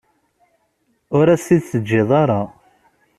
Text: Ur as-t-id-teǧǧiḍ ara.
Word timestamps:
Ur 1.17 1.25
as-t-id-teǧǧiḍ 1.33 2.09
ara. 2.21 2.41